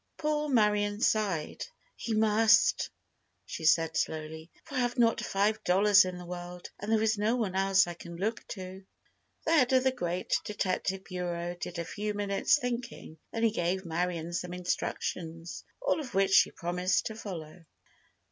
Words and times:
Poor 0.17 0.49
Marion 0.49 0.99
sighed. 0.99 1.63
"He 1.95 2.15
must," 2.15 2.89
she 3.45 3.63
said, 3.65 3.95
slowly, 3.95 4.49
"for 4.63 4.73
I 4.73 4.79
have 4.79 4.97
not 4.97 5.21
five 5.21 5.63
dollars 5.63 6.05
in 6.05 6.17
the 6.17 6.25
world, 6.25 6.71
and 6.79 6.91
there 6.91 7.03
is 7.03 7.19
no 7.19 7.35
one 7.35 7.53
else 7.53 7.85
I 7.85 7.93
can 7.93 8.15
look 8.15 8.43
to." 8.47 8.83
The 9.45 9.51
head 9.51 9.73
of 9.73 9.83
the 9.83 9.91
great 9.91 10.33
Detective 10.43 11.03
Bureau 11.03 11.53
did 11.59 11.77
a 11.77 11.85
few 11.85 12.15
minutes' 12.15 12.57
thinking, 12.57 13.19
then 13.31 13.43
he 13.43 13.51
gave 13.51 13.85
Marion 13.85 14.33
some 14.33 14.53
instructions, 14.53 15.63
all 15.79 15.99
of 15.99 16.15
which 16.15 16.31
she 16.31 16.49
promised 16.49 17.05
to 17.05 17.15
follow. 17.15 17.63